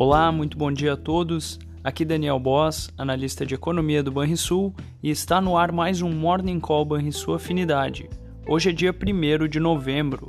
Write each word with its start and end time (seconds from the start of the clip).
Olá, 0.00 0.30
muito 0.30 0.56
bom 0.56 0.70
dia 0.70 0.92
a 0.92 0.96
todos. 0.96 1.58
Aqui 1.82 2.04
Daniel 2.04 2.38
Boss, 2.38 2.88
analista 2.96 3.44
de 3.44 3.56
economia 3.56 4.00
do 4.00 4.12
Banrisul, 4.12 4.72
e 5.02 5.10
está 5.10 5.40
no 5.40 5.56
ar 5.56 5.72
mais 5.72 6.00
um 6.02 6.12
Morning 6.12 6.60
Call 6.60 6.84
Banrisul 6.84 7.34
Afinidade. 7.34 8.08
Hoje 8.46 8.70
é 8.70 8.72
dia 8.72 8.94
1 8.94 9.48
de 9.48 9.58
novembro. 9.58 10.28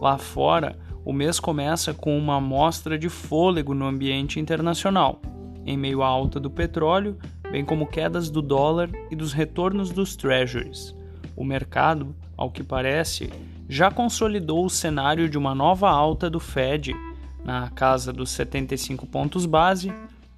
Lá 0.00 0.16
fora, 0.16 0.78
o 1.04 1.12
mês 1.12 1.40
começa 1.40 1.92
com 1.92 2.16
uma 2.16 2.36
amostra 2.36 2.96
de 2.96 3.08
fôlego 3.08 3.74
no 3.74 3.84
ambiente 3.84 4.38
internacional, 4.38 5.20
em 5.66 5.76
meio 5.76 6.04
à 6.04 6.06
alta 6.06 6.38
do 6.38 6.48
petróleo, 6.48 7.18
bem 7.50 7.64
como 7.64 7.88
quedas 7.88 8.30
do 8.30 8.40
dólar 8.40 8.90
e 9.10 9.16
dos 9.16 9.32
retornos 9.32 9.90
dos 9.90 10.14
treasuries. 10.14 10.94
O 11.34 11.44
mercado, 11.44 12.14
ao 12.36 12.48
que 12.48 12.62
parece, 12.62 13.28
já 13.68 13.90
consolidou 13.90 14.64
o 14.64 14.70
cenário 14.70 15.28
de 15.28 15.36
uma 15.36 15.52
nova 15.52 15.90
alta 15.90 16.30
do 16.30 16.38
Fed 16.38 16.94
na 17.44 17.70
casa 17.70 18.12
dos 18.12 18.30
75 18.30 19.06
pontos 19.06 19.46
base, 19.46 19.92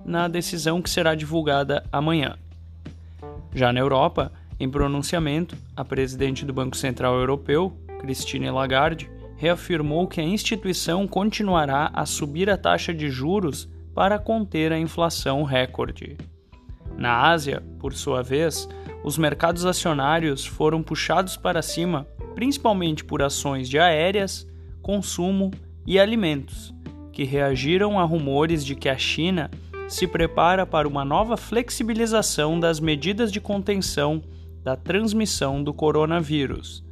na 0.05 0.29
decisão 0.29 0.83
que 0.83 0.91
será 0.91 1.15
divulgada 1.15 1.85
amanhã. 1.93 2.37
Já 3.55 3.73
na 3.73 3.81
Europa, 3.81 4.33
em 4.59 4.69
pronunciamento, 4.69 5.57
a 5.77 5.85
presidente 5.85 6.45
do 6.45 6.53
Banco 6.53 6.77
Central 6.77 7.15
Europeu, 7.15 7.77
Christine 8.01 8.51
Lagarde, 8.51 9.11
reafirmou 9.37 10.07
que 10.07 10.21
a 10.21 10.25
instituição 10.25 11.07
continuará 11.07 11.91
a 11.93 12.07
subir 12.07 12.49
a 12.49 12.57
taxa 12.57 12.95
de 12.95 13.11
juros 13.11 13.69
para 13.95 14.19
conter 14.19 14.73
a 14.73 14.79
inflação 14.79 15.43
recorde. 15.43 16.17
Na 16.97 17.29
Ásia, 17.31 17.63
por 17.79 17.93
sua 17.95 18.23
vez, 18.23 18.69
os 19.03 19.19
mercados 19.19 19.67
acionários 19.67 20.47
foram 20.47 20.83
puxados 20.83 21.37
para 21.37 21.63
cima 21.63 22.07
principalmente 22.35 23.05
por 23.05 23.23
ações 23.23 23.69
de 23.69 23.79
aéreas, 23.79 24.47
consumo 24.81 25.51
e 25.87 25.99
alimentos, 25.99 26.75
que 27.13 27.25
reagiram 27.25 28.01
a 28.01 28.05
rumores 28.05 28.65
de 28.65 28.75
que 28.75 28.89
a 28.89 28.97
China 28.97 29.51
se 29.89 30.07
prepara 30.07 30.65
para 30.65 30.89
uma 30.89 31.05
nova 31.05 31.37
flexibilização 31.37 32.59
das 32.59 32.81
medidas 32.81 33.31
de 33.31 33.41
contenção 33.41 34.23
da 34.65 34.75
transmissão 34.75 35.63
do 35.63 35.75
coronavírus. 35.75 36.83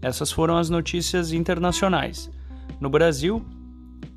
Essas 0.00 0.32
foram 0.32 0.56
as 0.56 0.68
notícias 0.68 1.32
internacionais. 1.32 2.30
No 2.80 2.90
Brasil, 2.90 3.44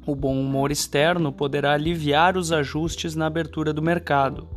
o 0.05 0.15
bom 0.15 0.39
humor 0.39 0.71
externo 0.71 1.31
poderá 1.31 1.73
aliviar 1.73 2.37
os 2.37 2.51
ajustes 2.51 3.15
na 3.15 3.27
abertura 3.27 3.71
do 3.71 3.81
mercado, 3.81 4.47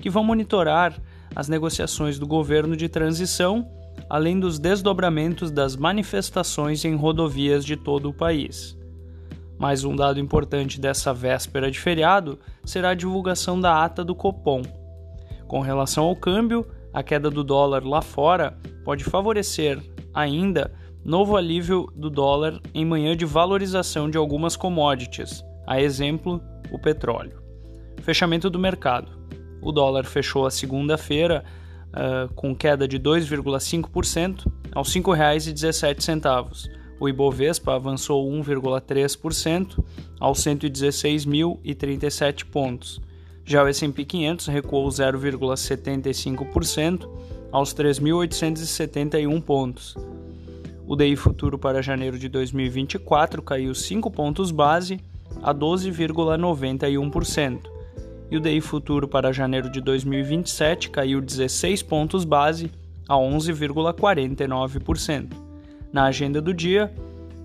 que 0.00 0.08
vão 0.08 0.24
monitorar 0.24 0.98
as 1.36 1.48
negociações 1.48 2.18
do 2.18 2.26
governo 2.26 2.76
de 2.76 2.88
transição, 2.88 3.68
além 4.08 4.40
dos 4.40 4.58
desdobramentos 4.58 5.50
das 5.50 5.76
manifestações 5.76 6.84
em 6.84 6.94
rodovias 6.94 7.64
de 7.64 7.76
todo 7.76 8.08
o 8.08 8.14
país. 8.14 8.76
Mais 9.64 9.82
um 9.82 9.96
dado 9.96 10.20
importante 10.20 10.78
dessa 10.78 11.14
véspera 11.14 11.70
de 11.70 11.80
feriado 11.80 12.38
será 12.66 12.90
a 12.90 12.94
divulgação 12.94 13.58
da 13.58 13.82
ata 13.82 14.04
do 14.04 14.14
Copom. 14.14 14.60
Com 15.48 15.60
relação 15.60 16.04
ao 16.04 16.14
câmbio, 16.14 16.66
a 16.92 17.02
queda 17.02 17.30
do 17.30 17.42
dólar 17.42 17.82
lá 17.82 18.02
fora 18.02 18.58
pode 18.84 19.04
favorecer 19.04 19.82
ainda 20.12 20.70
novo 21.02 21.34
alívio 21.34 21.90
do 21.96 22.10
dólar 22.10 22.60
em 22.74 22.84
manhã 22.84 23.16
de 23.16 23.24
valorização 23.24 24.10
de 24.10 24.18
algumas 24.18 24.54
commodities, 24.54 25.42
a 25.66 25.80
exemplo, 25.80 26.42
o 26.70 26.78
petróleo. 26.78 27.42
Fechamento 28.02 28.50
do 28.50 28.58
mercado. 28.58 29.18
O 29.62 29.72
dólar 29.72 30.04
fechou 30.04 30.44
a 30.44 30.50
segunda-feira 30.50 31.42
uh, 31.88 32.30
com 32.34 32.54
queda 32.54 32.86
de 32.86 33.00
2,5% 33.00 34.46
aos 34.74 34.94
R$ 34.94 35.00
5,17 35.00 36.83
o 37.04 37.08
Ibovespa 37.08 37.74
avançou 37.74 38.28
1,3% 38.30 39.84
aos 40.18 40.38
116.037 40.40 42.46
pontos. 42.46 42.98
Já 43.44 43.62
o 43.62 43.68
S&P 43.68 44.06
500 44.06 44.46
recuou 44.46 44.88
0,75% 44.88 47.06
aos 47.52 47.74
3.871 47.74 49.42
pontos. 49.42 49.94
O 50.86 50.96
DI 50.96 51.14
futuro 51.14 51.58
para 51.58 51.82
janeiro 51.82 52.18
de 52.18 52.26
2024 52.28 53.42
caiu 53.42 53.74
5 53.74 54.10
pontos 54.10 54.50
base 54.50 54.98
a 55.42 55.54
12,91%. 55.54 57.74
E 58.30 58.38
o 58.38 58.40
DI 58.40 58.62
futuro 58.62 59.06
para 59.06 59.30
janeiro 59.32 59.70
de 59.70 59.82
2027 59.82 60.88
caiu 60.88 61.20
16 61.20 61.82
pontos 61.82 62.24
base 62.24 62.70
a 63.06 63.14
11,49%. 63.14 65.43
Na 65.94 66.06
agenda 66.06 66.42
do 66.42 66.52
dia, 66.52 66.92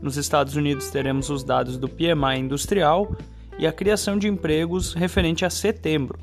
nos 0.01 0.17
Estados 0.17 0.55
Unidos 0.55 0.89
teremos 0.89 1.29
os 1.29 1.43
dados 1.43 1.77
do 1.77 1.87
PMI 1.87 2.39
industrial 2.39 3.15
e 3.59 3.67
a 3.67 3.71
criação 3.71 4.17
de 4.17 4.27
empregos 4.27 4.95
referente 4.95 5.45
a 5.45 5.51
setembro. 5.51 6.17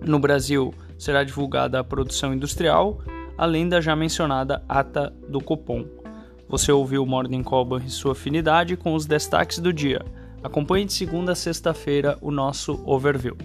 No 0.00 0.18
Brasil, 0.18 0.72
será 0.98 1.22
divulgada 1.22 1.78
a 1.78 1.84
produção 1.84 2.32
industrial, 2.32 3.02
além 3.36 3.68
da 3.68 3.82
já 3.82 3.94
mencionada 3.94 4.64
ata 4.66 5.12
do 5.28 5.38
Copom. 5.42 5.84
Você 6.48 6.72
ouviu 6.72 7.02
o 7.02 7.06
Morning 7.06 7.42
Call 7.42 7.80
e 7.84 7.90
sua 7.90 8.12
afinidade 8.12 8.74
com 8.74 8.94
os 8.94 9.04
destaques 9.04 9.58
do 9.58 9.74
dia. 9.74 10.02
Acompanhe 10.42 10.86
de 10.86 10.94
segunda 10.94 11.32
a 11.32 11.36
sexta-feira 11.36 12.16
o 12.22 12.30
nosso 12.30 12.82
overview. 12.86 13.36